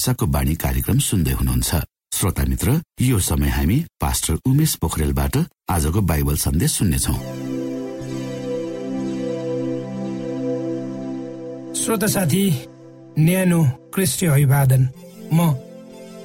आशाको 0.00 0.26
बाणी 0.32 0.54
कार्यक्रम 0.56 0.98
सुन्दै 1.04 1.32
हुनुहुन्छ। 1.36 1.70
श्रोता 2.16 2.44
मित्र 2.48 2.68
यो 3.04 3.18
समय 3.20 3.48
हामी 3.52 3.76
पास्टर 4.00 4.34
उमेश 4.48 4.72
पोखरेलबाट 4.80 5.34
आजको 5.68 6.00
बाइबल 6.00 6.36
सन्देश 6.40 6.70
सुन्नेछौ। 6.72 7.14
श्रोता 11.76 12.06
साथी 12.16 12.44
न्यानो 13.20 13.60
क्रिस्टी 13.92 14.26
अभिवादन। 14.26 14.82
म 15.36 15.38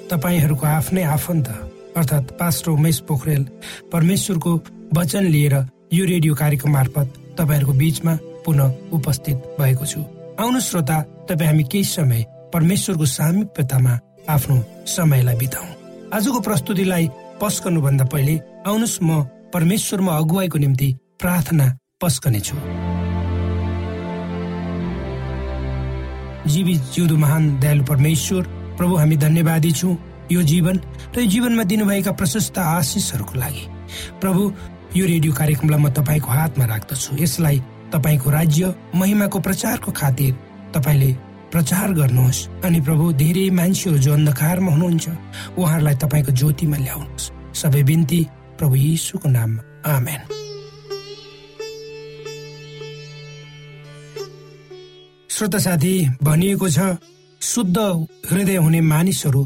तपाईँहरूको 0.07 0.65
आफ्नै 0.65 1.03
आफन्त 1.03 1.47
अर्थात् 1.99 2.31
पास्टर 2.39 2.71
उमेश 2.71 2.99
पोखरेल 3.11 3.43
परमेश्वरको 3.91 4.53
वचन 4.95 5.23
लिएर 5.35 5.55
यो 5.93 6.05
रेडियो 6.05 6.33
कार्यक्रम 6.35 6.71
मार्फत 6.71 7.07
तपाईँहरूको 7.35 7.73
बीचमा 7.73 8.13
पुनः 8.45 8.95
उपस्थित 8.95 9.37
भएको 9.59 9.85
छु। 9.85 9.99
आउनु 10.39 10.59
श्रोता 10.63 10.97
तपाईँ 11.27 11.49
हामी 11.49 11.63
केही 11.67 11.83
समय 11.83 12.23
परमेश्वरको 12.55 13.05
सामिप्यतामा 13.05 13.93
आफ्नो 14.31 14.55
समयलाई 14.87 15.35
बिताउ। 15.35 15.65
आजको 16.15 16.39
प्रस्तुतिलाई 16.39 17.05
पस्कनु 17.41 17.81
भन्दा 17.81 18.05
पहिले 18.13 18.35
आउनुहोस् 18.63 19.03
म 19.03 19.09
परमेश्वरमा 19.53 20.11
अगुवाईको 20.17 20.57
निम्ति 20.63 20.87
प्रार्थना 21.21 21.65
पस्कनेछु 22.01 22.55
जीवी 26.53 26.75
जिउँदो 26.93 27.15
महान 27.17 27.43
दयालु 27.59 27.83
परमेश्वर 27.83 28.43
प्रभु 28.77 28.95
हामी 28.95 29.17
धन्यवादी 29.17 29.71
छौँ 29.71 29.97
यो 30.31 30.41
जीवन 30.51 30.75
र 31.15 31.19
यो 31.19 31.25
जीवनमा 31.27 31.63
दिनुभएका 31.63 32.11
प्रशस्त 32.11 32.57
आशिषहरूको 32.57 33.35
लागि। 33.39 33.63
प्रभु 34.21 34.41
यो 34.95 35.05
रेडियो 35.05 35.33
कार्यक्रमलाई 35.33 35.79
म 35.83 35.89
तपाईँको 35.91 36.29
हातमा 36.31 36.65
राख्दछु। 36.65 37.19
यसलाई 37.19 37.57
तपाईँको 37.93 38.29
राज्य 38.29 38.73
महिमाको 38.95 39.39
प्रचारको 39.39 39.91
खातिर 39.91 40.33
तपाईँले 40.75 41.11
प्रचार 41.55 41.91
गर्नुहोस् 41.93 42.39
अनि 42.67 42.79
प्रभु 42.81 43.11
धेरै 43.15 43.49
मान्छेहरू 43.49 43.97
जो 43.97 44.13
अन्धकारमा 44.13 44.71
हुनुहुन्छ 44.71 45.05
उहाँहरूलाई 45.55 45.95
तपाईँको 46.03 46.31
ज्योतिमा 46.31 46.77
ल्याउनुहोस्। 46.77 47.31
सबै 47.55 47.83
बिन्ती 47.83 48.19
प्रभु 48.59 48.75
यीशुको 48.75 49.27
नाममा। 49.29 49.61
आमेन। 49.87 50.21
श्रोता 55.29 55.59
साथी 55.59 55.93
भनिएको 56.23 56.67
छ 56.69 56.79
शुद्ध 57.41 57.77
हृदय 58.31 58.55
हुने 58.55 58.81
मानिसहरू 58.81 59.43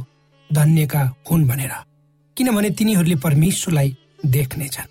धन्यका 0.50 1.04
हुन् 1.32 1.48
भनेर। 1.48 1.74
किनभने 2.38 2.70
तिनीहरूले 2.70 3.16
परमेश्वरलाई 3.16 3.90
देख्नेछन् 4.26 4.90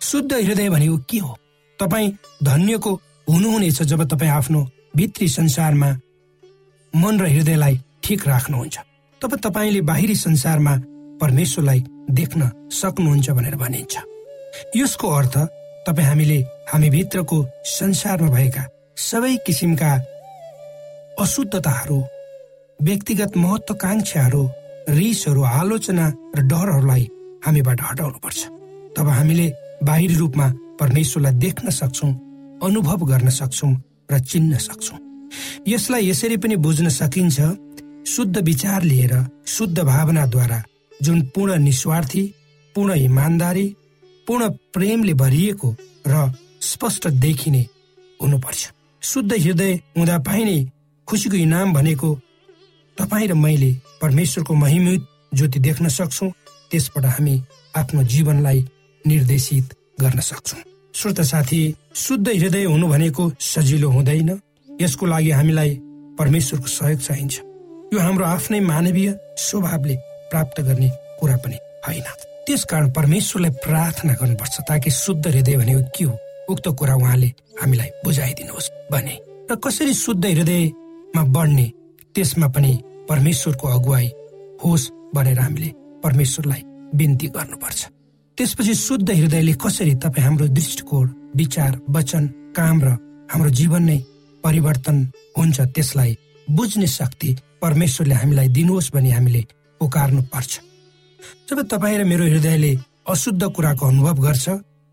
शुद्ध 0.00 0.32
हृदय 0.32 0.68
भनेको 0.70 0.96
के 1.10 1.18
हो? 1.18 1.36
तपाईँ 1.78 2.10
धन्यको 2.42 2.92
हुनुहुनेछ 3.28 3.82
जब 3.82 4.00
तपाईँ 4.08 4.30
आफ्नो 4.30 4.60
भित्री 4.96 5.28
संसारमा 5.28 5.90
मन 6.94 7.14
र 7.20 7.24
हृदयलाई 7.26 7.74
ठिक 8.02 8.26
राख्नुहुन्छ। 8.28 8.76
तब 9.20 9.32
तपाईँले 9.44 9.80
बाहिरी 9.90 10.16
संसारमा 10.16 10.74
परमेश्वरलाई 11.20 11.80
देख्न 12.10 12.40
सक्नुहुन्छ 12.70 13.30
भनेर 13.30 13.56
भनिन्छ। 13.56 13.94
यसको 14.76 15.06
अर्थ 15.10 15.34
तपाईँ 15.86 16.06
हामीले 16.06 16.38
हामी 16.70 16.88
भित्रको 16.90 17.38
संसारमा 17.68 18.28
भएका 18.30 18.64
सबै 18.96 19.34
किसिमका 19.46 19.90
अशुद्धताहरू 21.22 21.98
व्यक्तिगत 22.80 23.36
महत्वाकांक्षाहरू 23.36 24.42
रिसहरू 24.88 25.42
आलोचना 25.42 26.06
र 26.36 26.40
डरहरूलाई 26.50 27.04
हामीबाट 27.44 27.80
हटाउनु 27.88 28.18
पर्छ 28.24 28.40
तब 28.96 29.08
हामीले 29.08 29.46
बाहिरी 29.82 30.14
रूपमा 30.14 30.46
परमेश्वरलाई 30.80 31.34
देख्न 31.44 31.70
सक्छौँ 31.70 32.12
अनुभव 32.62 33.00
गर्न 33.10 33.28
सक्छौँ 33.40 33.72
र 34.10 34.18
चिन्न 34.30 34.58
सक्छौँ। 34.58 35.03
यसलाई 35.68 36.10
यसरी 36.10 36.36
पनि 36.36 36.56
बुझ्न 36.56 36.88
सकिन्छ 36.88 37.40
शुद्ध 38.06 38.36
विचार 38.38 38.82
लिएर 38.82 39.14
शुद्ध 39.46 39.78
भावनाद्वारा 39.78 40.62
जुन 41.02 41.20
पूर्ण 41.34 41.58
निस्वार्थी 41.58 42.22
पूर्ण 42.74 42.94
इमान्दारी 43.00 43.66
पूर्ण 44.26 44.48
प्रेमले 44.74 45.14
भरिएको 45.14 45.74
र 46.06 46.32
स्पष्ट 46.60 47.08
देखिने 47.24 47.66
हुनुपर्छ। 48.20 48.70
शुद्ध 49.02 49.32
हृदय 49.32 49.72
हुँदा 49.96 50.18
पाइने 50.18 50.56
खुसीको 51.08 51.36
इनाम 51.36 51.72
भनेको 51.74 52.14
तपाईँ 52.98 53.28
र 53.28 53.34
मैले 53.34 53.72
परमेश्वरको 54.02 54.54
महिमित 54.54 55.06
ज्योति 55.34 55.58
देख्न 55.58 55.88
सक्छौँ 55.88 56.30
त्यसबाट 56.70 57.04
हामी 57.04 57.42
आफ्नो 57.76 58.02
जीवनलाई 58.02 58.60
निर्देशित 59.04 59.74
गर्न 60.00 60.20
सक्छौँ। 60.20 60.62
श्रोत 60.94 61.20
साथी 61.20 61.62
शुद्ध 61.94 62.28
हृदय 62.28 62.64
हुनु 62.64 62.88
भनेको 62.88 63.30
सजिलो 63.40 63.90
हुँदैन। 63.90 64.30
यसको 64.80 65.06
लागि 65.06 65.30
हामीलाई 65.30 65.70
परमेश्वरको 66.18 66.66
सहयोग 66.66 67.00
चाहिन्छ। 67.00 67.34
यो 67.94 67.98
हाम्रो 68.00 68.24
आफ्नै 68.24 68.60
मानवीय 68.60 69.08
स्वभावले 69.38 69.96
प्राप्त 70.30 70.60
गर्ने 70.60 70.88
कुरा 71.20 71.36
पनि 71.36 71.58
होइन। 71.86 72.06
त्यसकारण 72.46 72.90
परमेश्वरलाई 72.90 73.50
प्रार्थना 73.64 74.12
गर्नुपर्छ 74.20 74.60
ताकि 74.68 74.90
शुद्ध 74.90 75.26
हृदय 75.26 75.56
भनेको 75.56 75.82
के 75.96 76.04
हो? 76.04 76.14
उक्त 76.50 76.68
कुरा 76.68 76.94
उहाँले 76.94 77.28
हामीलाई 77.60 77.90
बुझाइदिनुहोस्। 78.04 78.70
भने 78.92 79.14
र 79.50 79.54
कसरी 79.54 79.94
शुद्ध 79.94 80.24
हृदयमा 80.26 81.22
बढ्ने 81.24 81.66
त्यसमा 82.14 82.48
पनि 82.48 82.72
परमेश्वरको 83.08 83.68
अगुवाई 83.68 84.08
होस् 84.64 84.90
भनेर 85.14 85.38
हामीले 85.38 85.70
परमेश्वरलाई 86.04 86.62
बिन्ती 86.94 87.26
गर्नुपर्छ। 87.36 87.80
त्यसपछि 88.38 88.74
शुद्ध 88.74 89.08
हृदयले 89.10 89.52
कसरी 89.52 89.94
तपाईँ 89.94 90.24
हाम्रो 90.26 90.46
दृष्टिकोण 90.48 91.06
विचार 91.36 91.72
वचन 91.90 92.26
काम 92.56 92.76
र 92.84 92.88
हाम्रो 93.30 93.50
जीवन 93.50 93.82
नै 93.82 93.98
परिवर्तन 94.44 94.96
हुन्छ 95.38 95.60
त्यसलाई 95.74 96.16
बुझ्ने 96.48 96.86
शक्ति 96.98 97.36
परमेश्वरले 97.62 98.14
हामीलाई 98.14 98.48
दिनुहोस् 98.56 98.92
भनी 98.94 99.10
हामीले 99.10 99.42
पुकार्नु 99.80 100.22
पर्छ 100.32 100.52
जब 101.48 101.58
तपाईँ 101.70 101.98
र 101.98 102.04
मेरो 102.04 102.24
हृदयले 102.24 102.72
अशुद्ध 103.08 103.42
कुराको 103.56 103.86
अनुभव 103.86 104.16
गर्छ 104.22 104.48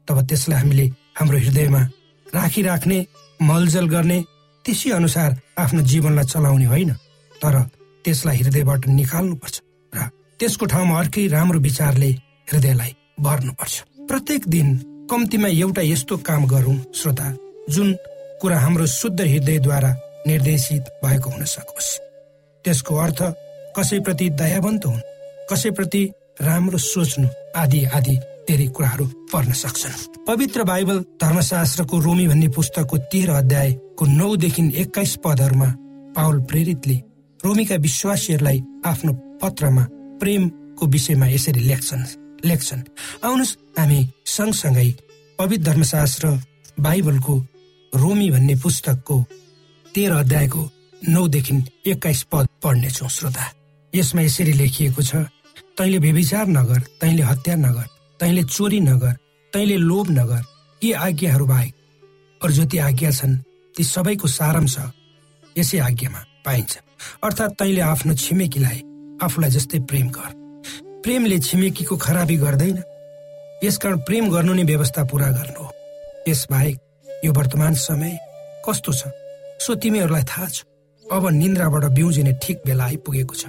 तब 0.07 0.17
त्यसलाई 0.27 0.59
हामीले 0.59 0.85
हाम्रो 1.19 1.37
हृदयमा 1.37 1.81
राखिराख्ने 2.27 2.99
मलजल 3.39 3.87
गर्ने 3.87 4.19
त्यसै 4.65 4.89
अनुसार 4.99 5.29
आफ्नो 5.57 5.81
जीवनलाई 5.91 6.25
चलाउने 6.25 6.65
होइन 6.65 6.91
तर 7.33 7.55
त्यसलाई 8.05 8.37
हृदयबाट 8.37 8.87
निकाल्नुपर्छ 8.99 9.55
र 9.93 9.99
त्यसको 10.39 10.65
ठाउँमा 10.65 10.99
अर्कै 10.99 11.27
राम्रो 11.27 11.59
विचारले 11.59 12.09
हृदयलाई 12.51 12.91
भर्नुपर्छ। 13.19 13.75
प्रत्येक 14.09 14.47
दिन 14.47 14.67
कम्तीमा 15.11 15.47
एउटा 15.55 15.81
यस्तो 15.81 16.17
काम 16.27 16.45
गरौँ 16.45 16.77
श्रोता 16.95 17.27
जुन 17.69 17.87
कुरा 18.41 18.57
हाम्रो 18.59 18.85
शुद्ध 18.89 19.21
हृदयद्वारा 19.21 19.89
निर्देशित 20.27 20.83
भएको 21.03 21.29
हुन 21.29 21.43
सकोस्। 21.45 21.89
त्यसको 22.65 22.95
अर्थ 22.97 23.19
कसैप्रति 23.77 24.29
दयावन्त 24.33 24.85
हुन् 24.85 25.01
कसैप्रति 25.49 26.01
राम्रो 26.41 26.77
सोच्नु 26.81 27.27
आदि 27.61 27.83
आदि 27.85 28.15
धेरै 28.49 28.67
कुराहरू 28.73 29.05
पर्न 29.33 29.51
सक्छन्। 29.53 30.25
पवित्र 30.27 30.63
बाइबल 30.63 30.97
धर्मशास्त्रको 31.21 31.99
रोमी 31.99 32.27
भन्ने 32.27 32.47
पुस्तकको 32.57 32.97
तेह्र 33.11 33.29
अध्यायको 33.31 34.05
नौदेखि 34.09 34.63
एक्काइस 34.81 35.15
पदहरूमा 35.23 35.69
पावल 36.17 36.39
प्रेरितले 36.49 36.97
रोमीका 37.39 37.75
विश्वासीहरूलाई 37.85 38.59
आफ्नो 38.85 39.13
पत्रमा 39.37 39.83
प्रेमको 40.17 40.85
विषयमा 40.87 41.27
यसरी 41.27 41.61
लेख्छन्। 41.69 42.03
लेख्छन् 42.49 42.81
आउनुहोस् 43.21 43.57
हामी 43.77 43.99
सँगसँगै 44.25 44.89
पवित्र 45.39 45.63
धर्मशास्त्र 45.63 46.25
बाइबलको 46.79 47.35
रोमी 47.93 48.29
भन्ने 48.31 48.55
पुस्तकको 48.63 49.15
तेह्र 49.95 50.13
अध्यायको 50.13 50.69
नौदेखि 51.09 51.55
एक्काइस 51.91 52.21
पद 52.31 52.47
पढ्नेछौँ 52.63 53.09
श्रोता। 53.09 53.45
यसमा 53.93 54.21
यसरी 54.21 54.53
लेखिएको 54.53 55.01
छ 55.01 55.15
तैँले 55.77 55.97
व्यभिचार 55.97 56.47
नगर 56.47 56.79
तैँले 57.01 57.23
हत्या 57.23 57.55
नगर 57.55 57.85
तैँले 58.19 58.43
चोरी 58.43 58.79
नगर 58.79 59.13
तैँले 59.53 59.77
लोभ 59.77 60.09
नगर 60.11 60.41
यी 60.81 60.91
आज्ञाहरू 60.91 61.45
बाहेक 61.45 61.73
अरू 62.41 62.53
जति 62.53 62.77
आज्ञा 62.77 63.11
छन् 63.11 63.35
ती 63.75 63.83
सबैको 63.83 64.27
सारांश 64.27 64.77
यसै 65.55 65.79
आज्ञामा 65.79 66.23
पाइन्छ। 66.45 66.77
अर्थात् 67.23 67.57
तैँले 67.59 67.81
आफ्नो 67.81 68.13
छिमेकीलाई 68.15 68.79
आफूलाई 69.23 69.51
जस्तै 69.51 69.79
प्रेम 69.89 70.07
गर। 70.09 70.31
प्रेमले 71.03 71.39
छिमेकीको 71.39 71.97
खराबी 71.97 72.37
गर्दैन। 72.37 72.77
यसकारण 73.63 73.97
प्रेम 74.07 74.29
गर्नु 74.31 74.53
नै 74.53 74.63
व्यवस्था 74.63 75.03
पुरा 75.11 75.29
गर्नु 75.31 75.63
हो। 75.63 75.69
यसबाहेक 76.27 76.77
यो 77.23 77.31
वर्तमान 77.33 77.73
समय 77.77 78.17
कस्तो 78.65 78.91
छ? 78.93 79.01
सो 79.61 79.75
तिमीहरूलाई 79.77 80.23
थाहा 80.23 80.47
छ 80.47 80.65
अब 81.05 81.27
निन्द्राबाट 81.31 81.85
बिउजिने 81.93 82.33
ठिक 82.43 82.57
बेला 82.65 82.83
आइपुगेको 82.83 83.35
छ। 83.35 83.43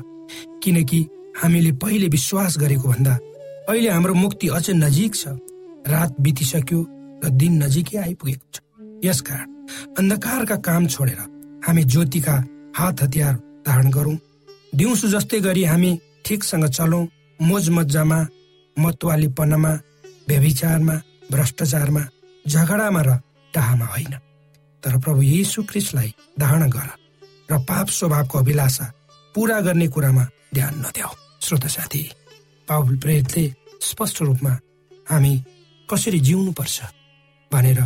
किनकि 0.63 1.01
हामीले 1.43 1.73
पहिले 1.81 2.09
विश्वास 2.09 2.59
गरेको 2.59 2.89
भन्दा 2.89 3.15
अहिले 3.69 3.89
हाम्रो 3.89 4.15
मुक्ति 4.15 4.49
अझ 4.49 4.67
नजिक 4.77 5.15
छ। 5.15 5.25
रात 5.89 6.21
बितिसक्यो 6.21 6.81
र 7.25 7.29
दिन 7.41 7.63
नजिकै 7.63 7.99
आइपुगेको 7.99 8.47
छ। 8.53 8.61
यसकारण 9.05 9.49
अन्धकारका 9.99 10.57
काम 10.69 10.87
छोडेर 10.87 11.21
हामी 11.65 11.83
ज्योतिका 11.85 12.35
हात 12.77 13.03
हतियार 13.03 13.35
धारण 13.67 13.91
गरौँ। 13.91 14.17
दिउँसो 14.75 15.09
जस्तै 15.09 15.41
गरी 15.41 15.65
हामी 15.65 15.91
ठिकसँग 16.25 16.67
चलौँ 16.77 17.07
मोज 17.41 17.69
मजामा 17.77 18.21
मतवालीपनमा 18.77 19.73
व्यभिचारमा 20.29 20.95
भ्रष्टाचारमा 21.33 22.03
झगडामा 22.45 23.03
र 23.03 23.11
टाहामा 23.55 23.87
होइन। 23.87 24.15
तर 24.83 24.99
प्रभु 24.99 25.23
येसु 25.23 25.63
क्रिस्टलाई 25.71 26.15
धारणा 26.41 26.67
गर 26.67 26.91
र 27.51 27.59
पाप 27.69 27.89
स्वभावको 27.99 28.39
अभिलाषा 28.39 28.87
पूरा 29.35 29.61
गर्ने 29.61 29.87
कुरामा 29.89 30.25
ध्यान 30.55 30.75
नद्याऊ 30.81 31.15
श्रोत 31.41 31.67
साथी 31.67 32.03
पावल 32.69 32.97
प्रेतले 32.97 33.45
स्पष्ट 33.83 34.23
रूपमा 34.23 34.53
हामी 35.11 35.33
कसरी 35.89 36.21
जिउनु 36.21 36.53
पर्छ 36.53 36.81
भनेर 37.51 37.81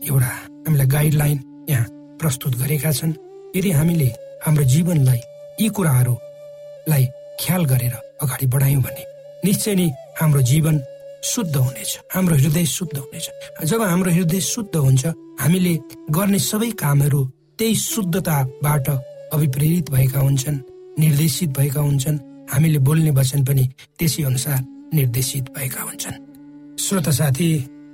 एउटा 0.00 0.32
हामीलाई 0.66 0.86
गाइडलाइन 0.86 1.38
यहाँ 1.70 1.86
प्रस्तुत 2.20 2.54
गरेका 2.56 2.92
छन्। 2.92 3.12
यदि 3.56 3.70
हामीले 3.70 4.08
हाम्रो 4.46 4.64
जीवनलाई 4.64 5.20
यी 5.60 5.68
कुराहरूलाई 5.76 7.04
ख्याल 7.40 7.64
गरेर 7.64 7.94
अगाडि 8.22 8.46
बढायौँ 8.52 8.82
भने 8.82 9.04
निश्चय 9.44 9.74
नै 9.74 9.88
हाम्रो 10.20 10.40
जीवन 10.50 10.78
शुद्ध 11.24 11.56
हुनेछ। 11.56 11.98
हाम्रो 12.14 12.36
हृदय 12.36 12.64
शुद्ध 12.66 12.96
हुनेछ। 12.98 13.30
जब 13.64 13.82
हाम्रो 13.82 14.10
हृदय 14.10 14.40
शुद्ध 14.40 14.76
हुन्छ 14.76 15.06
हामीले 15.40 15.78
गर्ने 16.10 16.38
सबै 16.38 16.70
कामहरू 16.70 17.24
त्यही 17.58 17.74
शुद्धताबाट 17.76 18.88
अभिप्रेरित 19.32 19.90
भएका 19.90 20.20
हुन्छन् 20.20 20.58
निर्देशित 20.98 21.50
भएका 21.50 21.80
हुन्छन्। 21.80 22.18
हामीले 22.52 22.78
बोल्ने 22.78 23.10
वचन 23.10 23.44
पनि 23.44 23.68
त्यसै 23.98 24.22
अनुसार 24.22 24.64
निर्देशित 24.94 25.44
भएका 25.56 25.82
हुन्छन्। 25.82 26.76
श्रोता 26.78 27.10
साथी 27.10 27.50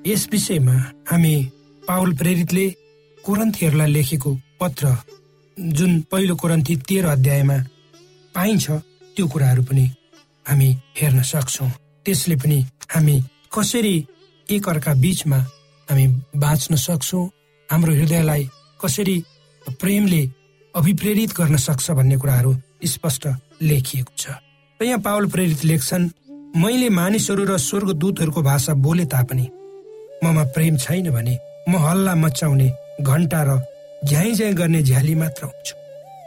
यस 0.06 0.28
विषयमा 0.32 0.76
हामी 1.10 1.34
पावल 1.82 2.12
प्रेरितले 2.12 2.68
कोरन्थीहरूलाई 3.24 3.92
लेखेको 3.92 4.30
पत्र 4.60 4.96
जुन 5.56 6.00
पहिलो 6.00 6.36
कोरन्थी 6.36 6.76
तेह्र 6.76 7.06
अध्यायमा 7.06 7.56
पाइन्छ 8.34 8.70
त्यो 9.16 9.26
कुराहरू 9.26 9.62
पनि 9.62 9.86
हामी 10.48 10.68
हेर्न 10.96 11.22
सक्छौँ। 11.22 11.70
त्यसले 12.04 12.36
पनि 12.36 12.58
हामी 12.94 13.16
कसरी 13.54 13.96
एक 14.46 14.68
अर्का 14.68 14.92
बिचमा 14.94 15.38
हामी 15.88 16.06
बाँच्न 16.36 16.76
सक्छौँ? 16.76 17.24
हाम्रो 17.68 17.92
हृदयलाई 17.94 18.48
कसरी 18.80 19.16
प्रेमले 19.80 20.22
अभिप्रेरित 20.74 21.30
गर्न 21.32 21.56
सक्छ 21.56 21.90
भन्ने 21.90 22.16
कुराहरू 22.16 22.52
स्पष्ट 22.84 23.26
लेखिएको 23.62 24.12
छ। 24.18 24.26
र 24.80 24.84
यहाँ 24.84 25.00
पावल 25.00 25.26
प्रेरित 25.32 25.64
लेख्छन् 25.64 26.10
मैले 26.56 26.88
मानिसहरू 26.90 27.44
र 27.44 27.56
स्वर्गदूतहरूको 27.58 28.42
भाषा 28.42 28.74
बोले 28.84 29.04
तापनि 29.08 29.46
ममा 30.24 30.44
प्रेम 30.54 30.76
छैन 30.76 31.10
भने 31.10 31.38
म 31.68 31.76
हल्ला 31.76 32.14
मचाउने 32.14 32.68
घन्टा 33.00 33.40
र 33.48 33.50
झ्याइ 34.04 34.34
झ्याइ 34.34 34.52
गर्ने 34.52 34.82
झ्याली 34.82 35.14
मात्र 35.14 35.44
हुन्छु। 35.44 35.74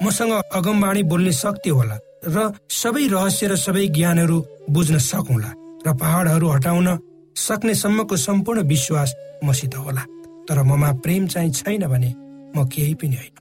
मसँग 0.06 0.34
अगमबाणी 0.58 1.04
बोल्ने 1.04 1.32
शक्ति 1.34 1.70
होला 1.70 1.98
र 2.26 2.52
सबै 2.66 3.08
रहस्य 3.08 3.48
र 3.48 3.56
सबै 3.56 3.88
ज्ञानहरू 3.88 4.38
बुझ्न 4.70 4.98
सकौँला। 4.98 5.52
र 5.88 5.94
पहाडहरू 5.96 6.48
हटाउन 6.50 6.88
सक्ने 7.36 7.74
सम्मको 7.76 8.18
सम्पूर्ण 8.18 8.62
विश्वास 8.68 9.16
मसित 9.44 9.76
होला। 9.76 10.04
तर 10.50 10.64
ममा 10.64 10.92
प्रेम 11.04 11.28
चाहिँ 11.28 11.52
छैन 11.52 11.88
भने 11.88 12.14
म 12.56 12.68
केही 12.68 12.94
पनि 12.94 13.16
होइन। 13.16 13.36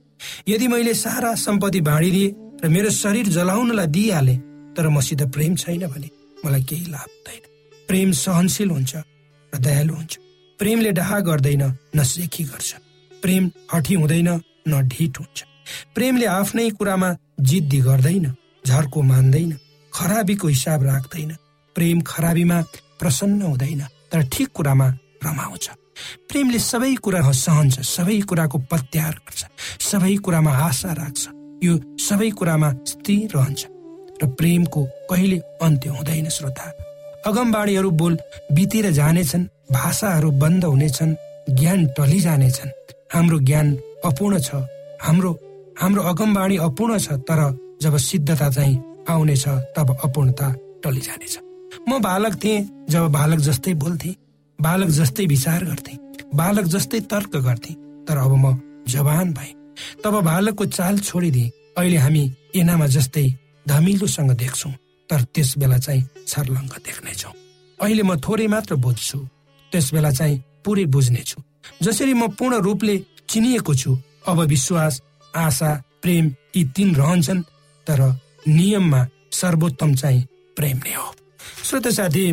यदि 0.49 0.69
मैले 0.69 0.95
सारा 0.95 1.35
सम्पत्ति 1.35 1.81
बाँडिदिए 1.81 2.35
र 2.65 2.69
मेरो 2.69 2.91
शरीर 2.91 3.27
जलाउनलाई 3.29 3.87
दिइहाले 3.87 4.37
तर 4.77 4.89
मसित 4.89 5.23
प्रेम 5.35 5.55
छैन 5.57 5.87
भने 5.87 6.09
मलाई 6.45 6.63
केही 6.63 6.87
लाभ 6.91 7.09
हुँदैन। 7.09 7.43
प्रेम 7.89 8.13
सहनशील 8.13 8.71
हुन्छ 8.71 8.97
र 9.53 9.59
दयालु 9.59 9.95
हुन्छ। 9.95 10.19
प्रेमले 10.59 10.93
डाहा 10.93 11.19
गर्दैन 11.21 11.63
न 11.97 12.03
सेखी 12.03 12.45
गर्छ। 12.45 12.75
प्रेम 13.23 13.51
हठी 13.75 13.95
हुँदैन 13.95 14.29
न 14.69 14.83
ढिट 14.89 15.19
हुन्छ। 15.19 15.45
प्रेमले 15.95 16.27
आफ्नै 16.27 16.71
कुरामा 16.71 17.17
जिद्दी 17.41 17.81
गर्दैन 17.81 18.27
झर्को 18.67 19.03
मान्दैन 19.03 19.53
खराबीको 19.93 20.49
हिसाब 20.49 20.83
राख्दैन। 20.83 21.33
प्रेम 21.77 22.01
खराबीमा 22.01 22.59
प्रसन्न 23.01 23.43
हुँदैन 23.43 23.83
तर 24.11 24.23
ठिक 24.33 24.49
कुरामा 24.57 24.89
रमाउँछ। 25.25 25.67
प्रेमले 26.29 26.59
सबै 26.61 26.95
कुरा 27.05 27.21
सहन्छ 27.35 27.81
सबै 27.87 28.21
कुराको 28.29 28.59
प्रत्याहार 28.71 29.15
गर्छ 29.27 29.43
सबै 29.81 30.15
कुरामा 30.25 30.53
आशा 30.67 30.93
राख्छ 30.93 31.23
यो 31.65 31.73
सबै 31.99 32.31
कुरामा 32.39 32.69
स्थिर 32.91 33.31
रहन्छ। 33.37 33.61
र 34.23 34.27
प्रेमको 34.39 34.81
कहिले 35.11 35.39
अन्त्य 35.63 35.89
हुँदैन 35.91 36.29
श्रोता। 36.29 36.67
अगमबाडीहरू 37.29 37.91
बोल 38.01 38.15
बितेर 38.53 38.91
जानेछन् 38.93 39.49
भाषाहरू 39.73 40.31
बन्द 40.43 40.65
हुनेछन् 40.65 41.15
ज्ञान 41.59 41.81
टलिजानेछन्। 41.97 42.71
हाम्रो 43.15 43.39
ज्ञान 43.49 43.67
अपूर्ण 44.05 44.41
छ 44.41 44.51
हाम्रो 45.03 45.33
हाम्रो 45.81 46.03
अगमबाणी 46.03 46.57
अपूर्ण 46.67 46.99
छ 46.99 47.21
तर 47.29 47.41
जब 47.83 47.97
सिद्धता 48.01 48.49
चाहिँ 48.51 48.77
आउनेछ 49.09 49.45
तब 49.77 49.89
अपूर्णता 50.05 50.49
टलिजानेछ। 50.85 51.35
म 51.89 51.99
बालक 52.03 52.35
थिएँ 52.45 52.87
जब 52.91 53.05
बालक 53.13 53.39
जस्तै 53.49 53.75
बोल्थे 53.83 54.11
बालक 54.59 54.89
जस्तै 54.99 55.27
विचार 55.27 55.65
गर्थे 55.65 55.95
बालक 56.35 56.65
जस्तै 56.75 57.01
तर्क 57.13 57.37
गर्थे 57.47 57.73
तर 58.07 58.17
अब 58.19 58.33
म 58.45 58.59
जवान 58.89 59.33
भए। 59.33 59.53
तब 60.05 60.15
बालकको 60.25 60.65
चाल 60.67 60.99
छोडिदिए। 60.99 61.53
अहिले 61.79 61.97
हामी 61.97 62.23
एनामा 62.57 62.87
जस्तै 62.97 63.27
धमिलोसँग 63.69 64.31
देख्छौँ 64.43 64.73
तर 65.09 65.21
त्यस 65.35 65.51
बेला 65.59 65.79
चाहिँ 65.79 66.03
छर्लङ्ग 66.29 66.73
देख्नेछौ 66.87 67.33
अहिले 67.79 68.03
म 68.03 68.17
थोरै 68.25 68.47
मात्र 68.55 68.75
बुझ्छु 68.85 69.19
त्यस 69.73 69.87
बेला 69.95 70.11
चाहिँ 70.19 70.43
पुरै 70.65 70.85
बुझ्नेछु 70.95 71.39
जसरी 71.83 72.15
म 72.15 72.29
पूर्ण 72.39 72.55
रूपले 72.67 72.97
चिनिएको 73.31 73.75
छु 73.75 73.91
अब 74.31 74.39
विश्वास 74.55 75.03
आशा 75.35 75.71
प्रेम 76.03 76.25
यी 76.57 76.65
तीन 76.77 76.95
रहन्छन् 76.95 77.47
तर 77.87 78.01
नियममा 78.49 79.01
सर्वोत्तम 79.41 79.95
चाहिँ 80.01 80.27
प्रेम 80.57 80.77
नै 80.87 80.95
हो। 80.95 81.09
श्रोत 81.67 81.89
साथी 81.89 82.25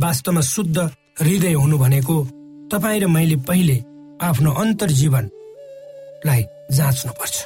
वास्तवमा 0.00 0.40
शुद्ध 0.40 0.78
हृदय 1.20 1.52
हुनु 1.52 1.78
भनेको 1.78 2.16
तपाईँ 2.72 3.00
र 3.00 3.06
मैले 3.06 3.36
पहिले 3.48 3.76
आफ्नो 4.28 4.50
अन्तर्जीवनलाई 4.62 6.42
जाँच्नु 6.76 7.12
पर्छ 7.20 7.36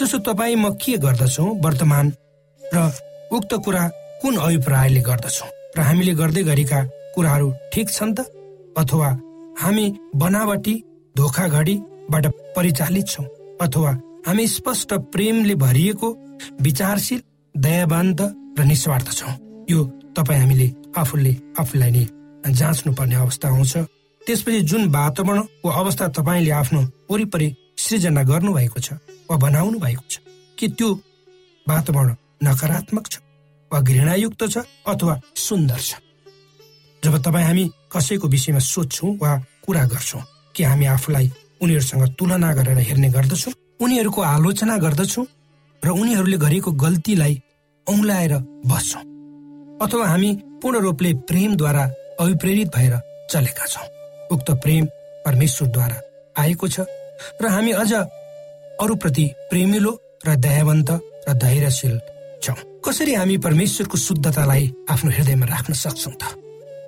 जसो 0.00 0.18
तपाईँ 0.28 0.56
म 0.56 0.74
के 0.80 0.96
गर्दछु 1.04 1.44
वर्तमान 1.64 2.12
र 2.62 2.90
उक्त 3.32 3.54
कुरा 3.64 3.84
कुन 4.22 4.36
अभिप्रायले 4.36 5.00
गर्दछौ? 5.00 5.46
र 5.76 5.80
हामीले 5.80 6.12
गर्दै 6.14 6.42
गरेका 6.42 6.80
कुराहरू 7.14 7.48
ठिक 7.72 7.90
छन् 7.90 8.14
त? 8.16 8.18
अथवा 8.76 9.08
हामी 9.60 9.86
बनावटी 10.14 10.74
धोखाघडीबाट 11.16 12.26
परिचालित 12.56 13.06
छौँ? 13.08 13.26
अथवा 13.60 13.90
हामी 14.26 14.46
स्पष्ट 14.48 14.94
प्रेमले 15.12 15.54
भरिएको 15.54 16.08
विचारशील 16.60 17.20
दयावान्त 17.54 18.20
र 18.58 18.64
निस्वार्थ 18.64 19.08
छौँ? 19.12 19.34
यो 19.70 19.84
तपाईँ 20.16 20.40
हामीले 20.40 20.68
आफूले 20.96 21.32
आफूलाई 21.60 21.90
नै 21.90 22.04
जाँच्नु 22.52 22.92
पर्ने 22.92 23.14
अवस्था 23.14 23.48
आउँछ 23.48 23.76
त्यसपछि 24.22 24.60
जुन 24.70 24.88
वातावरण 24.90 25.40
वा 25.64 25.72
अवस्था 25.80 26.08
तपाईँले 26.18 26.50
आफ्नो 26.50 26.80
वरिपरि 27.10 27.48
सृजना 27.78 28.22
गर्नु 28.22 28.52
भएको 28.54 28.80
छ 28.80 28.92
वा 29.30 29.36
बनाउनु 29.36 29.78
भएको 29.78 30.04
छ 30.10 30.18
कि 30.58 30.68
त्यो 30.78 30.88
वातावरण 31.68 32.14
नकारात्मक 32.42 33.06
छ 33.12 33.18
वा 33.70 33.80
घृणायुक्त 33.80 34.42
छ 34.52 34.58
अथवा 34.86 35.14
सुन्दर 35.36 35.80
छ? 35.80 35.94
जब 37.02 37.14
तपाईँ 37.22 37.46
हामी 37.46 37.64
कसैको 37.92 38.28
विषयमा 38.28 38.58
सोध्छौँ 38.58 39.16
वा 39.22 39.36
कुरा 39.66 39.84
गर्छौँ 39.92 40.22
कि 40.54 40.62
हामी 40.62 40.86
आफूलाई 40.86 41.30
उनीहरूसँग 41.62 42.14
तुलना 42.18 42.52
गरेर 42.54 42.78
हेर्ने 42.78 43.08
गर्दछौँ 43.10 43.52
उनीहरूको 43.84 44.20
आलोचना 44.22 44.76
गर्दछौँ 44.78 45.26
र 45.82 45.88
उनीहरूले 45.90 46.36
गरेको 46.36 46.72
गल्तीलाई 46.72 47.34
औँलाएर 47.86 48.34
बस्छौँ। 48.66 49.15
अथवा 49.82 50.06
हामी 50.08 50.32
पूर्ण 50.62 50.78
रूपले 50.80 51.12
प्रेमद्वारा 51.28 51.82
अभिप्रेरित 52.20 52.68
भएर 52.76 52.94
चलेका 53.30 53.66
छौँ। 53.66 53.86
उक्त 54.32 54.50
प्रेम 54.62 54.84
परमेश्वरद्वारा 55.26 55.98
आएको 56.36 56.68
छ 56.68 56.80
र 57.42 57.46
हामी 57.46 57.72
अझ 57.72 57.92
अरूप्रति 57.92 59.24
प्रेमिलो 59.50 59.92
र 60.26 60.36
दयावन्त 60.36 60.90
र 61.28 61.32
धैर्यशील 61.34 62.00
छौँ। 62.42 62.56
कसरी 62.84 63.14
हामी 63.14 63.36
परमेश्वरको 63.38 63.96
शुद्धतालाई 63.98 64.64
आफ्नो 64.90 65.10
हृदयमा 65.10 65.46
राख्न 65.46 65.72
सक्छौँ 65.74 66.14
त? 66.14 66.24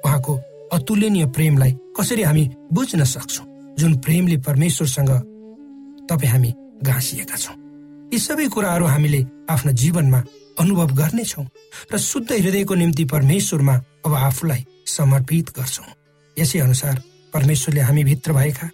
उहाँको 0.04 0.32
अतुलनीय 0.72 1.26
प्रेमलाई 1.36 1.72
कसरी 1.96 2.22
हामी 2.22 2.44
बुझ्न 2.72 3.04
सक्छौँ? 3.04 3.46
जुन 3.78 3.94
प्रेमले 4.00 4.36
परमेश्वरसँग 4.48 5.10
तपाईँ 6.08 6.32
हामी 6.32 6.50
घाँसिएका 6.82 7.36
छौँ। 7.36 7.56
यी 8.12 8.18
सबै 8.18 8.48
कुराहरू 8.48 8.84
हामीले 8.86 9.20
आफ्नो 9.52 9.72
जीवनमा 9.72 10.20
अनुभव 10.58 10.88
गर्नेछौँ 11.00 11.46
र 11.92 11.98
शुद्ध 11.98 12.30
हृदयको 12.32 12.74
निम्ति 12.74 13.04
परमेश्वरमा 13.12 13.74
अब 14.06 14.14
आफूलाई 14.14 14.64
समर्पित 14.86 15.50
गर्छौँ। 15.58 15.86
यसै 16.36 16.58
अनुसार 16.58 17.02
परमेश्वरले 17.34 17.80
हामी 17.80 18.04
भित्र 18.04 18.32
भएका 18.32 18.70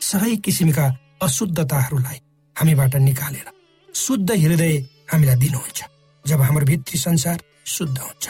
सबै 0.00 0.36
किसिमका 0.44 0.86
अशुद्धताहरूलाई 1.22 2.18
हामीबाट 2.56 2.94
निकालेर 3.08 3.48
शुद्ध 3.94 4.30
हृदय 4.30 4.74
हामीलाई 5.12 5.36
दिनुहुन्छ। 5.36 5.80
जब 6.24 6.40
हाम्रो 6.40 6.66
भित्री 6.66 6.98
संसार 6.98 7.38
शुद्ध 7.66 7.98
हुन्छ 7.98 8.28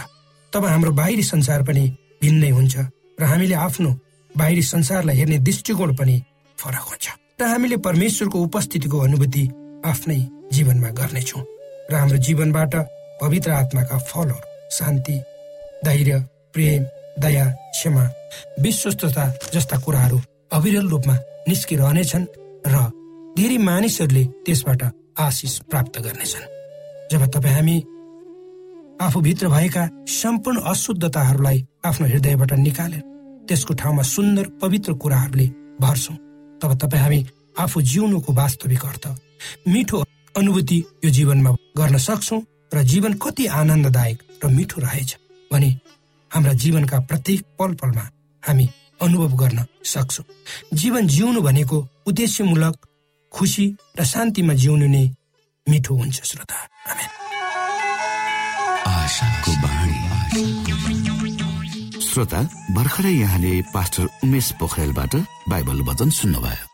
तब 0.53 0.65
हाम्रो 0.65 0.93
बाहिरी 0.93 1.23
संसार 1.23 1.63
पनि 1.63 1.85
भिन्नै 2.23 2.51
हुन्छ 2.51 2.75
र 3.21 3.25
हामीले 3.25 3.55
आफ्नो 3.55 3.91
बाहिरी 4.31 4.63
संसारलाई 4.63 5.17
हेर्ने 5.17 5.39
दृष्टिकोण 5.39 5.95
पनि 5.97 6.17
फरक 6.59 6.85
हुन्छ। 6.91 7.07
र 7.41 7.45
हामीले 7.45 7.77
परमेश्वरको 7.87 8.39
उपस्थितिको 8.43 8.99
अनुभूति 8.99 9.45
आफ्नै 9.85 10.19
जीवनमा 10.55 10.91
गर्नेछौँ 11.01 11.43
र 11.91 11.95
हाम्रो 11.95 12.19
जीवनबाट 12.27 12.75
पवित्र 13.21 13.50
आत्माका 13.52 13.99
फलहरू 14.11 14.37
शान्ति 14.71 15.16
धैर्य 15.85 16.18
प्रेम 16.52 16.83
दया 17.23 17.44
क्षमा 17.50 18.04
विश्वस्तता 18.62 19.26
जस्ता 19.54 19.78
कुराहरू 19.78 20.21
अविरल 20.52 20.88
रूपमा 20.88 21.16
निस्किरहनेछन् 21.49 22.26
र 22.66 22.76
धेरै 23.37 23.59
मानिसहरूले 23.68 24.25
त्यसबाट 24.47 24.83
आशिष 25.18 25.59
प्राप्त 25.71 25.99
गर्नेछन्। 26.04 26.50
जब 27.12 27.25
तपाईँ 27.35 27.54
हामी 27.54 27.76
आफूभित्र 29.06 29.49
भएका 29.49 29.88
सम्पूर्ण 30.11 30.61
अशुद्धताहरूलाई 30.73 31.59
आफ्नो 31.85 32.06
हृदयबाट 32.06 32.52
निकालेर 32.59 33.02
त्यसको 33.49 33.75
ठाउँमा 33.75 34.02
सुन्दर 34.14 34.47
पवित्र 34.62 34.92
कुराहरूले 35.02 35.47
भर्छौँ 35.80 36.16
तब 36.62 36.75
तपाईँ 36.83 37.02
हामी 37.02 37.21
आफू 37.62 37.80
जिउनुको 37.92 38.33
वास्तविक 38.33 38.85
अर्थ 38.87 39.06
मिठो 39.68 40.02
अनुभूति 40.37 40.78
यो 41.04 41.11
जीवनमा 41.11 41.50
गर्न 41.78 41.99
सक्छौ 42.06 42.40
र 42.75 42.83
जीवन 42.83 43.12
कति 43.23 43.47
आनन्ददायक 43.47 44.19
र 44.45 44.49
मिठो 44.50 44.81
रहेछ 44.81 45.16
भने 45.52 45.71
हाम्रा 46.31 46.52
जीवनका 46.52 46.99
प्रत्येक 47.00 47.40
पल 47.59 47.75
पलमा 47.78 48.04
हामी 48.43 48.66
अनुभव 49.02 49.37
गर्न 49.37 49.64
सक्छौ। 49.85 50.23
जीवन 50.75 51.07
जिउनु 51.07 51.40
भनेको 51.40 51.78
उद्देश्यमूलक 52.07 52.76
खुसी 53.33 53.66
र 53.99 54.04
शान्तिमा 54.04 54.54
जिउनु 54.54 54.87
नै 54.87 55.04
मिठो 55.66 55.95
हुन्छ 55.95 56.23
श्रोता। 56.25 56.59
श्रोता 62.11 62.40
भर्खरै 62.75 63.14
यहाँले 63.14 63.52
पास्टर 63.75 64.04
उमेश 64.25 64.50
पोखरेलबाट 64.61 65.14
बाइबल 65.49 65.81
वचन 65.88 66.11
सुन्नुभयो। 66.11 66.74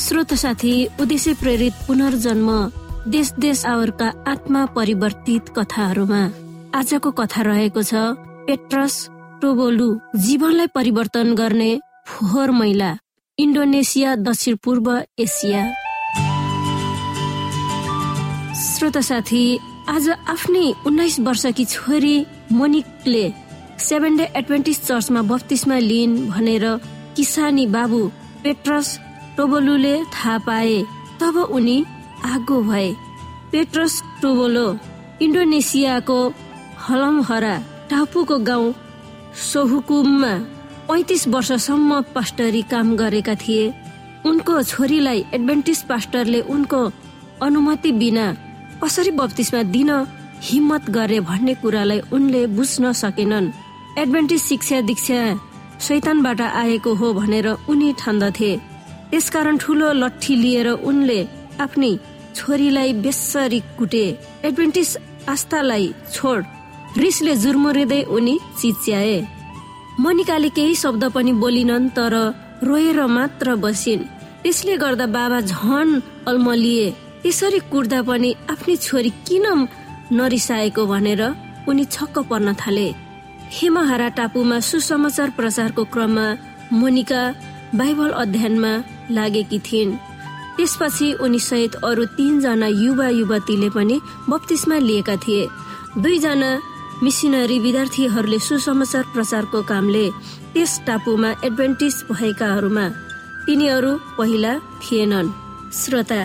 श्रोत 0.00 0.32
साथी 0.34 0.72
उद्देश्य 1.00 1.32
प्रेरित 1.34 1.72
पुनर्जन्म 1.86 2.50
देश 3.10 3.32
देश 3.38 3.64
आवरका 3.66 4.06
आत्मा 4.26 4.64
परिवर्तित 4.76 5.48
कथाहरूमा 5.56 6.20
आजको 6.78 7.10
कथा 7.18 7.42
रहेको 7.42 7.82
छ 7.82 7.94
पेट्रस 8.46 8.94
टोबोलु 9.42 9.88
जीवनलाई 10.26 10.66
परिवर्तन 10.74 11.34
गर्ने 11.40 11.70
फोहोर 12.08 12.50
महिला 12.60 12.90
इन्डोनेसिया 13.38 14.14
दक्षिण 14.28 14.56
पूर्व 14.64 14.88
एसिया। 15.24 15.66
श्रोत 18.62 18.98
साथी 19.10 19.44
आज 19.88 20.08
आफ्नै 20.34 20.64
उन्नाइस 20.86 21.20
वर्षकी 21.28 21.64
छोरी 21.74 22.16
मोनिकले 22.52 23.26
सेभेन 23.88 24.16
डे 24.16 24.30
एडभेन्टिस 24.36 24.82
चर्चमा 24.86 25.22
बत्तिसमा 25.30 25.78
लिइन् 25.90 26.18
भनेर 26.30 26.66
किसानी 27.16 27.66
बाबु 27.76 28.02
पेट्रस 28.42 28.98
टोबोलुले 29.36 29.94
थाहा 30.14 30.36
पाए 30.46 30.76
तब 31.20 31.36
उनी 31.50 31.76
आगो 32.24 32.60
भए। 32.62 32.88
पेट्रस 33.52 33.94
टोबोलो 34.22 34.66
इन्डोनेसियाको 35.22 36.18
हलमहरा 36.84 37.54
टापुको 37.90 38.38
गाउँ 38.48 38.74
सोहुकुममा 39.44 40.32
पैतिस 40.88 41.26
वर्षसम्म 41.28 42.00
पास्टरी 42.14 42.62
काम 42.70 42.96
गरेका 42.96 43.34
थिए। 43.42 43.72
उनको 44.26 44.62
छोरीलाई 44.62 45.24
एडभेन्टिस 45.34 45.82
पास्टरले 45.90 46.40
उनको 46.54 46.80
अनुमति 47.42 47.92
बिना 48.00 48.26
कसरी 48.82 49.10
बत्तिसमा 49.10 49.62
दिन 49.74 49.90
हिम्मत 50.42 50.90
गरे 50.90 51.20
भन्ने 51.20 51.54
कुरालाई 51.62 52.00
उनले 52.12 52.46
बुझ्न 52.56 52.92
सकेनन्। 52.92 53.52
एडभेन्टिस 53.98 54.44
शिक्षा 54.48 54.80
दीक्षा 54.80 55.20
शैतानबाट 55.80 56.40
आएको 56.40 56.94
हो 56.94 57.12
भनेर 57.14 57.46
उनी 57.68 57.92
ठान्दथे। 57.98 58.50
त्यसकारण 59.10 59.56
ठुलो 59.62 59.92
लट्ठी 59.92 60.34
लिएर 60.42 60.68
उनले 60.88 61.20
आफ्नी 61.60 61.90
छोरीलाई 62.36 62.92
बेसरी 63.04 63.60
कुटे। 63.78 64.04
एडभेन्टिस 64.44 64.90
आस्थालाई 65.28 65.86
छोड। 66.14 66.44
रिसले 66.96 67.34
जुर्मुरिँदै 67.42 68.02
उनी 68.16 68.34
चिच्याए। 68.60 69.18
मनिकाले 70.00 70.48
केही 70.56 70.74
शब्द 70.74 71.04
पनि 71.14 71.32
बोलिनन् 71.42 71.92
तर 71.96 72.14
रोएर 72.62 73.00
मात्र 73.06 73.54
बसिन्। 73.62 74.08
त्यसले 74.42 74.76
गर्दा 74.82 75.06
बाबा 75.16 75.40
झन 75.52 75.88
अल्मलिए। 76.28 76.90
त्यसरी 77.22 77.58
कुट्दा 77.72 78.00
पनि 78.08 78.30
आफ्नी 78.50 78.76
छोरी 78.76 79.10
किन 79.26 79.46
नरिसाएको 80.12 80.82
भनेर 80.86 81.22
उनी 81.68 81.84
छक्क 81.94 82.16
पर्न 82.30 82.48
थाले। 82.60 82.88
हिमहारा 83.56 84.08
टापुमा 84.18 84.58
सुसमाचार 84.60 85.30
प्रचारको 85.36 85.82
क्रममा 85.92 86.26
मोनिका 86.72 87.22
बाइबल 87.74 88.10
अध्ययनमा 88.22 88.72
लागेकी 89.10 89.58
थिइन्। 89.66 89.96
त्यसपछि 90.56 91.12
उनी 91.24 91.38
सहित 91.40 91.74
अरू 91.84 92.04
तीनजना 92.16 92.66
युवा 92.66 93.08
युवतीले 93.08 93.68
पनि 93.76 94.00
बत्तिसमा 94.28 94.78
लिएका 94.78 95.16
थिए। 95.24 95.46
दुईजना 95.98 96.50
मिसिनरी 97.02 97.58
विद्यार्थीहरूले 97.58 98.38
सुसमाचार 98.38 99.04
प्रचारको 99.14 99.62
कामले 99.70 100.04
त्यस 100.52 100.72
टापुमा 100.86 101.30
एडभेन्टिस 101.44 101.96
भएकाहरूमा 102.10 102.86
तिनीहरू 103.46 103.92
पहिला 104.18 104.52
थिएनन्। 104.82 105.32
श्रोता 105.72 106.20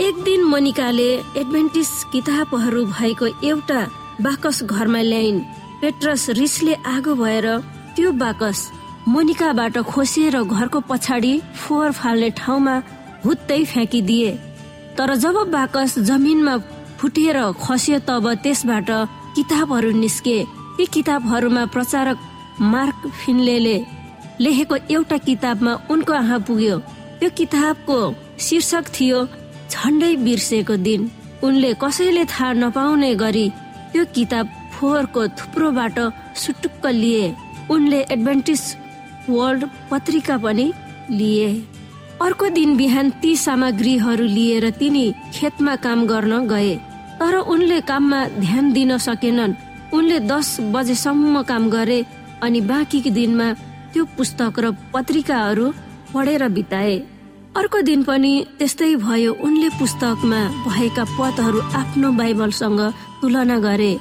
एक 0.00 0.22
दिन 0.24 0.44
मनिकाले 0.44 1.10
एडभेन्टिस 1.36 1.90
किताबहरू 2.12 2.84
भएको 2.86 3.26
एउटा 3.44 3.80
बाकस 4.20 4.62
घरमा 4.64 5.00
ल्याइन्। 5.02 5.40
पेट्रस 5.80 6.28
रिसले 6.38 6.74
आगो 6.86 7.14
भएर 7.14 7.46
त्यो 7.96 8.10
बाकस 8.22 8.58
मोनिकाबाट 9.08 9.78
खोसिएर 9.90 10.36
घरको 10.42 10.80
पछाडि 10.88 11.32
फोहोर 11.56 11.92
फाल्ने 11.92 12.30
ठाउँमा 12.36 12.74
हुत्तै 13.24 13.64
फ्याँकिदिए। 13.64 14.30
तर 14.96 15.14
जब 15.16 15.36
बाकस 15.50 15.98
जमिनमा 15.98 16.56
फुटेर 16.98 17.36
खस्यो 17.58 17.98
तब 18.08 18.32
त्यसबाट 18.42 18.90
किताबहरू 19.36 19.90
निस्के। 19.90 20.38
ती 20.76 20.86
किताबहरूमा 20.86 21.64
प्रचारक 21.74 22.18
मार्क 22.62 23.06
फिनले 23.20 23.58
लेखेको 24.40 24.76
एउटा 24.90 25.16
किताबमा 25.18 25.72
उनको 25.90 26.12
आँखा 26.12 26.38
पुग्यो। 26.46 26.78
त्यो 27.20 27.30
किताबको 27.38 27.98
शीर्षक 28.40 28.84
थियो 28.94 29.18
झन्डै 29.70 30.14
बिर्सेको 30.16 30.76
दिन। 30.76 31.10
उनले 31.42 31.72
कसैले 31.82 32.24
थाहा 32.24 32.52
नपाउने 32.52 33.14
गरी 33.14 33.48
त्यो 33.92 34.04
किताब 34.14 34.46
फोहोरको 34.74 35.26
थुप्रोबाट 35.38 35.98
सुटुक्क 36.36 36.86
लिए। 36.86 37.24
उनले 37.70 38.00
एडभेन्टिस 38.10 38.62
वर्ल्ड 39.30 39.64
पत्रिका 39.90 40.36
पनि 40.38 40.72
लिए। 41.10 41.48
अर्को 42.22 42.48
दिन 42.50 42.76
बिहान 42.76 43.10
ती 43.22 43.34
सामग्रीहरू 43.38 44.24
लिएर 44.26 44.70
तिनी 44.78 45.06
खेतमा 45.34 45.74
काम 45.84 46.06
गर्न 46.06 46.46
गए 46.48 46.74
तर 47.20 47.34
उनले 47.46 47.80
काममा 47.82 48.20
ध्यान 48.38 48.72
दिन 48.72 48.96
सकेनन्। 48.98 49.54
उनले 49.92 50.18
दस 50.22 50.56
बजेसम्म 50.72 51.42
काम 51.42 51.68
गरे 51.70 52.04
अनि 52.42 52.60
बाँकी 52.62 53.10
दिनमा 53.10 53.52
त्यो 53.92 54.04
पुस्तक 54.16 54.58
र 54.58 54.70
पत्रिकाहरू 54.92 55.66
पढेर 56.12 56.48
बिताए। 56.48 56.96
अर्को 57.56 57.80
दिन 57.82 58.02
पनि 58.02 58.32
त्यस्तै 58.58 58.94
भयो 58.96 59.32
उनले 59.42 59.68
पुस्तकमा 59.78 60.40
भएका 60.66 61.04
पदहरू 61.16 61.60
आफ्नो 61.74 62.10
बाइबलसँग 62.12 62.80
तुलना 63.20 63.58
गरे। 63.58 63.92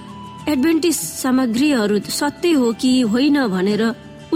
एडभेन्टिस 0.48 1.00
सामग्रीहरू 1.22 2.00
सत्य 2.12 2.52
हो 2.54 2.72
कि 2.82 2.92
होइन 3.12 3.38
भनेर 3.48 3.84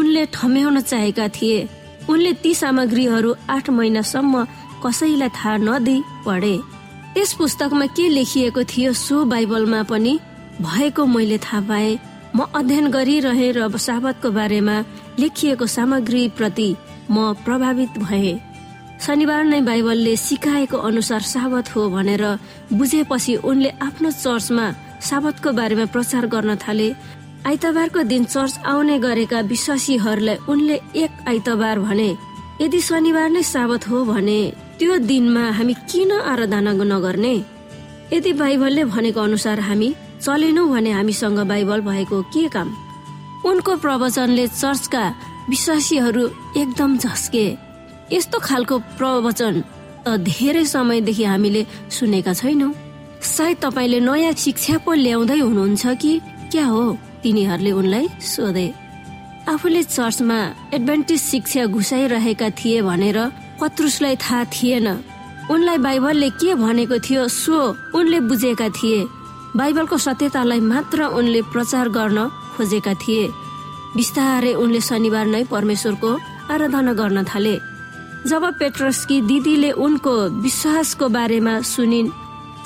उनले 0.04 0.26
ठम्याउन 0.36 0.80
चाहेका 0.84 1.28
थिए। 1.32 1.60
उनले 2.12 2.32
ती 2.44 2.54
सामग्रीहरू 2.54 3.36
आठ 3.50 3.70
महिनासम्म 3.72 4.44
कसैलाई 4.84 5.30
थाहा 5.32 5.58
नदिई 5.63 6.00
पढे। 6.26 6.56
त्यस 7.13 7.34
पुस्तकमा 7.39 7.86
के 7.96 8.08
लेखिएको 8.10 8.63
थियो 8.68 8.92
सो 8.92 9.24
बाइबलमा 9.32 9.82
पनि 9.88 10.13
भएको 10.60 11.06
मैले 11.08 11.38
थाहा 11.39 11.62
पाए। 11.70 11.92
म 12.36 12.39
अध्ययन 12.52 12.88
गरिरहे 12.92 13.48
र 13.56 13.70
साबतको 13.80 14.30
बारेमा 14.32 14.78
लेखिएको 15.20 15.66
सामग्री 15.68 16.28
प्रति 16.38 16.70
म 17.12 17.34
प्रभावित 17.46 17.98
भए। 18.04 18.34
शनिबार 19.00 19.44
नै 19.46 19.62
बाइबलले 19.62 20.16
सिकाएको 20.18 20.78
अनुसार 20.80 21.22
साबत 21.30 21.76
हो 21.76 21.82
भनेर 21.89 22.24
बुझेपछि 22.74 23.34
उनले 23.46 23.70
आफ्नो 23.82 24.12
चर्चमा 24.12 24.66
साबतको 25.00 25.52
बारेमा 25.52 25.86
प्रचार 25.94 26.26
गर्न 26.28 26.56
थाले 26.58 26.89
आइतबारको 27.46 28.02
दिन 28.04 28.24
चर्च 28.26 28.60
आउने 28.66 28.98
गरेका 29.00 29.40
विश्वासीहरूलाई 29.52 30.38
उनले 30.50 30.76
एक 30.96 31.12
आइतबार 31.28 31.80
भने 31.80 32.10
यदि 32.62 32.80
शनिबार 32.80 33.30
नै 33.30 33.42
साबत 33.44 33.88
हो 33.90 34.04
भने 34.06 34.40
त्यो 34.80 34.98
दिनमा 35.12 35.44
हामी 35.52 35.74
किन 35.92 36.12
आराधना 36.12 36.72
नगर्ने? 36.72 37.34
यदि 38.14 38.34
बाइबलले 38.34 38.84
भनेको 38.86 39.20
अनुसार 39.20 39.60
हामी 39.60 39.94
चलेनौँ 40.24 40.70
भने 40.70 40.92
हामीसँग 40.92 41.40
बाइबल 41.52 41.82
भएको 41.82 42.22
के 42.32 42.48
काम? 42.48 42.70
उनको 43.46 43.76
प्रवचनले 43.76 44.48
चर्चका 44.48 45.04
विश्वासीहरू 45.50 46.24
एकदम 46.58 46.98
झस्के। 46.98 47.46
यस्तो 48.12 48.40
खालको 48.40 48.80
प्रवचन 48.98 49.64
त 50.08 50.18
धेरै 50.24 50.66
समयदेखि 50.66 51.24
हामीले 51.24 51.66
सुनेका 51.92 52.34
छैनौँ। 52.34 52.74
सायद 53.36 53.58
तपाईँले 53.64 54.00
नयाँ 54.00 54.34
शिक्षा 54.34 54.78
पो 54.86 54.94
ल्याउँदै 54.94 55.40
हुनुहुन्छ 55.40 55.84
कि? 56.02 56.20
क्या 56.52 56.66
हो? 56.66 56.86
तिनीहरूले 57.24 57.72
उनलाई 57.72 58.08
सोधे 58.34 58.68
आफूले 59.50 59.84
चर्चमा 59.86 60.40
एडभान्टेज 60.76 61.22
शिक्षा 61.22 61.64
घुसाइरहेका 61.76 62.50
थिए 62.60 62.82
भनेर 62.82 63.18
पत्रुसलाई 63.60 64.16
थाहा 64.24 64.44
थिएन। 64.54 64.88
उनलाई 65.52 65.78
बाइबलले 65.86 66.30
के 66.40 66.54
भनेको 66.56 66.98
थियो 67.06 67.28
सो 67.28 67.58
उनले 67.96 68.20
बुझेका 68.30 68.68
थिए। 68.78 69.00
बाइबलको 69.56 69.98
सत्यतालाई 69.98 70.60
मात्र 70.72 71.00
उनले 71.20 71.42
प्रचार 71.54 71.90
गर्न 71.98 72.20
खोजेका 72.56 72.94
थिए। 73.04 73.28
बिस्तारै 73.96 74.54
उनले 74.64 74.82
शनिबार 74.82 75.26
नै 75.34 75.44
परमेश्वरको 75.52 76.12
आराधना 76.54 76.94
गर्न 77.00 77.24
थाले। 77.28 77.56
जब 78.30 78.44
पेट्रसकी 78.60 79.18
दिदीले 79.30 79.72
उनको 79.76 80.14
विश्वासको 80.44 81.06
बारेमा 81.10 81.54
सुनिन् 81.68 82.14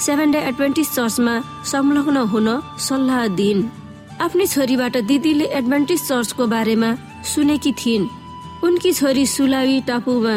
सेभेन 0.06 0.32
डे 0.32 0.40
एडभेन्टिस 0.50 0.94
चर्चमा 0.96 1.34
संलग्न 1.66 2.18
हुन 2.32 2.48
सल्लाह 2.88 3.28
दिइन्। 3.38 3.62
आफ्नै 4.18 4.46
छोरीबाट 4.48 4.96
दिदीले 5.08 5.46
एडभेन्टिस 5.58 6.02
चर्चको 6.08 6.46
बारेमा 6.48 6.90
सुनेकी 7.32 7.72
थिइन्। 7.82 8.06
उनकी 8.66 8.92
छोरी 8.94 9.26
सुलावी 9.26 9.78
टापुमा 9.90 10.36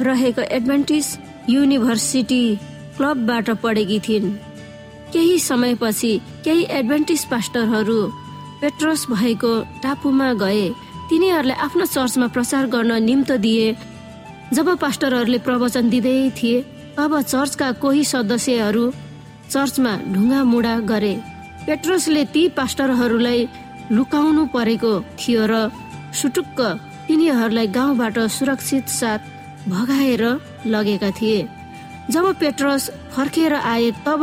रहेको 0.00 0.42
एडभेन्टिस 0.56 1.06
युनिभर्सिटी 1.48 2.44
क्लबबाट 2.96 3.50
पढेकी 3.62 3.98
थिइन्। 4.08 4.36
केही 5.12 5.38
समयपछि 5.38 6.12
केही 6.44 6.62
एडभेन्टिस 6.78 7.24
पास्टरहरू 7.32 7.98
पेट्रोस 8.60 9.06
भएको 9.10 9.52
टापुमा 9.82 10.32
गए। 10.42 10.68
तिनीहरूलाई 11.08 11.56
आफ्नो 11.66 11.84
चर्चमा 11.86 12.26
प्रचार 12.36 12.66
गर्न 12.68 13.02
निम्तो 13.02 13.36
दिए। 13.36 13.66
जब 14.52 14.76
पास्टरहरूले 14.78 15.38
प्रवचन 15.38 15.88
दिँदै 15.90 16.30
थिए 16.38 16.60
तब 16.96 17.20
चर्चका 17.22 17.72
कोही 17.82 18.04
सदस्यहरू 18.04 18.84
चर्चमा 19.50 19.92
ढुङ्गा 20.12 20.40
मुडा 20.44 20.78
गरे। 20.92 21.14
पेट्रोसले 21.66 22.24
ती 22.34 22.42
पास्टरहरूलाई 22.56 23.40
लुकाउनु 23.92 24.44
परेको 24.54 24.92
थियो 25.18 25.42
र 25.50 25.54
सुटुक्क 26.20 26.60
तिनीहरूलाई 27.06 27.66
गाउँबाट 27.76 28.18
सुरक्षित 28.36 28.88
साथ 28.90 29.20
भगाएर 29.68 30.22
लगेका 30.66 31.10
थिए। 31.18 31.48
जब 32.10 32.24
पेट्रोस 32.40 32.90
फर्केर 33.14 33.54
आए 33.54 33.90
तब 34.06 34.22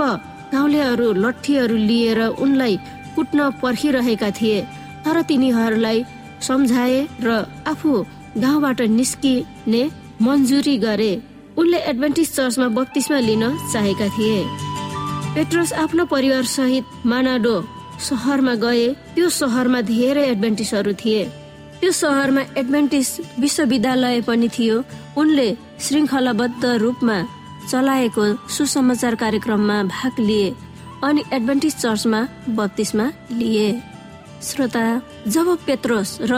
गाउँलेहरू 0.53 1.07
लट्ठीहरू 1.23 1.75
लिएर 1.89 2.19
उनलाई 2.43 2.75
कुट्न 3.15 3.49
पर्खिरहेका 3.61 4.29
थिए। 4.31 4.61
तर 5.05 5.21
तिनीहरूलाई 5.21 6.03
सम्झाए 6.47 6.99
र 7.23 7.29
आफू 7.67 7.91
गाउँबाट 8.37 8.81
निस्किने 8.99 9.83
मन्जुरी 10.21 10.77
गरे। 10.77 11.11
उनले 11.57 11.77
एडभेन्टिस 11.91 12.35
चर्चमा 12.35 12.67
बत्तिसमा 12.77 13.19
लिन 13.19 13.43
चाहेका 13.73 14.07
थिए। 14.17 14.39
पेट्रोस 15.33 15.71
आफ्नो 15.73 16.03
परिवार 16.05 16.43
सहित 16.43 17.05
मानाडो 17.05 17.55
सहरमा 18.01 18.53
गए। 18.55 18.87
त्यो 19.15 19.29
सहरमा 19.29 19.81
धेरै 19.85 20.23
एडभेन्टिसहरू 20.29 20.93
थिए। 21.01 21.23
त्यो 21.79 21.91
सहरमा 21.91 22.41
एडभेन्टिस 22.57 23.09
विश्वविद्यालय 23.39 24.21
पनि 24.27 24.49
थियो। 24.49 24.77
उनले 25.17 25.47
श्रृङ्खलाबद्ध 25.79 26.65
रूपमा 26.83 27.17
चलाएको 27.69 28.25
सुसमाचार 28.49 29.15
कार्यक्रममा 29.15 29.77
भाग 29.93 30.19
लिए 30.19 30.49
अनि 31.03 31.23
एडभेन्टिस 31.33 31.75
चर्चमा 31.77 32.21
बत्तिसमा 32.57 33.05
लिए। 33.31 33.67
श्रोता 34.43 34.85
जब 35.27 35.47
पेत्रोस 35.65 36.17
र 36.21 36.33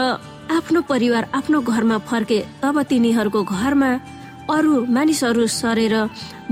आफ्नो 0.52 0.80
परिवार 0.84 1.30
आफ्नो 1.34 1.60
घरमा 1.62 1.98
फर्के 2.08 2.44
तब 2.62 2.82
तिनीहरूको 2.90 3.42
घरमा 3.44 3.92
अरू 4.52 4.72
मानिसहरू 4.86 5.46
सरेर 5.60 5.94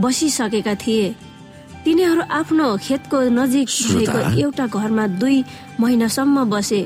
बसिसकेका 0.00 0.74
थिए। 0.83 1.14
तिनीहरू 1.85 2.23
आफ्नो 2.31 2.66
खेतको 2.77 3.19
नजिक 3.31 3.69
रहेको 3.69 4.19
एउटा 4.40 4.66
घरमा 4.69 5.07
दुई 5.21 5.38
महिनासम्म 5.81 6.45
बसे। 6.51 6.83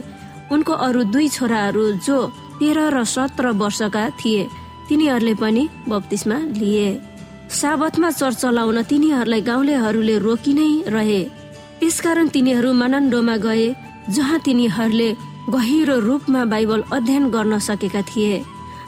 उनको 0.52 0.72
अरू 0.86 1.02
दुई 1.10 1.28
छोराहरू 1.28 1.84
जो 2.06 2.18
तेह्र 2.60 2.78
र 2.94 3.04
सत्र 3.04 3.50
वर्षका 3.58 4.04
थिए 4.20 4.46
तिनीहरूले 4.88 5.34
पनि 5.34 5.62
बत्तिसमा 5.88 6.38
लिए। 6.60 6.88
साबतमा 7.50 8.10
चर्च 8.10 8.36
चलाउन 8.38 8.82
तिनीहरूलाई 8.82 9.40
गाउँलेहरूले 9.40 10.16
रोकि 10.18 10.52
नै 10.54 10.70
रहे। 10.88 11.22
त्यसकारण 11.80 12.28
तिनीहरू 12.28 12.72
मानन्डोमा 12.72 13.36
गए 13.36 13.66
जहाँ 14.08 14.38
तिनीहरूले 14.46 15.10
गहिरो 15.50 15.98
रूपमा 16.00 16.44
बाइबल 16.44 16.80
अध्ययन 16.92 17.24
गर्न 17.30 17.58
सकेका 17.58 18.02
थिए। 18.04 18.42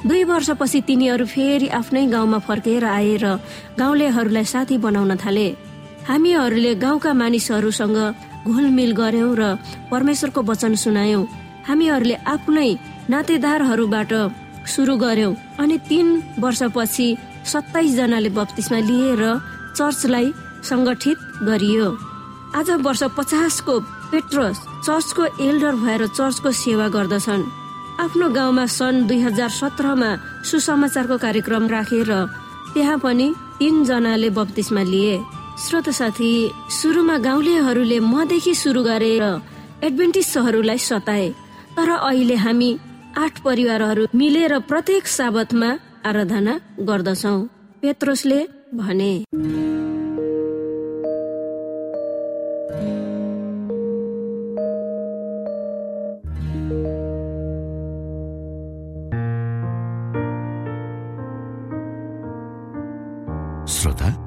दुई 0.07 0.23
वर्षपछि 0.25 0.81
तिनीहरू 0.88 1.25
फेरि 1.27 1.69
आफ्नै 1.81 2.07
गाउँमा 2.07 2.38
फर्केर 2.47 2.85
आए 2.87 3.16
र 3.23 3.37
गाउँलेहरूलाई 3.79 4.45
साथी 4.45 4.77
बनाउन 4.79 5.16
थाले। 5.16 5.49
हामीहरूले 6.09 6.75
गाउँका 6.79 7.12
मानिसहरूसँग 7.21 7.99
घुलमिल 8.47 8.92
गर्यौं 8.95 9.33
र 9.35 9.42
परमेश्वरको 9.90 10.40
वचन 10.51 10.75
सुनायौं। 10.79 11.23
हामीहरूले 11.66 12.16
आफ्नै 12.33 12.71
नातेदारहरूबाट 13.11 14.12
सुरु 14.73 14.95
गर्यौं 15.03 15.33
अनि 15.62 15.77
तीन 15.88 16.07
वर्षपछि 16.38 17.09
सत्ताइस 17.53 17.95
जनाले 17.99 18.31
बत्तिसमा 18.38 18.79
लिएर 18.88 19.23
चर्चलाई 19.79 20.27
संगठित 20.71 21.19
गरियो। 21.42 21.87
आज 22.55 22.71
वर्ष 22.87 23.03
पचासको 23.19 23.75
पेट्रोस 24.11 24.57
चर्चको 24.87 25.25
एल्डर 25.42 25.75
भएर 25.83 26.07
चर्चको 26.19 26.51
सेवा 26.62 26.87
गर्दछन्। 26.97 27.42
आफ्नो 28.05 28.27
गाउँमा 28.31 28.66
सन् 28.79 29.07
दुई 29.09 29.21
हजार 29.27 29.51
सत्रमा 29.61 30.11
सुसमाचारको 30.47 31.16
कार्यक्रम 31.19 31.66
राखेर 31.66 32.11
त्यहाँ 32.75 32.99
पनि 33.03 33.27
तीनजनाले 33.59 34.31
बत्तिसमा 34.38 34.83
लिए। 34.92 35.14
श्रोत 35.57 35.88
साथी 35.88 36.31
सुरुमा 36.71 37.16
गाउँलेहरूले 37.19 37.99
मदेखि 38.12 38.55
सुरु 38.55 38.83
गरेर 38.85 39.25
एडभेन्टिसहरूलाई 39.87 40.79
सताए 40.79 41.29
तर 41.77 41.90
अहिले 41.90 42.37
हामी 42.45 42.71
आठ 43.25 43.40
परिवारहरू 43.40 44.05
मिलेर 44.14 44.59
प्रत्येक 44.71 45.07
साबतमा 45.09 45.71
आराधना 46.09 46.55
गर्दछौ 46.88 47.37
पेत्रोसले 47.83 48.40
भने। 48.75 49.12